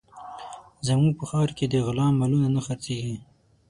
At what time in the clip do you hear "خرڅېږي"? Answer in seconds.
2.65-3.15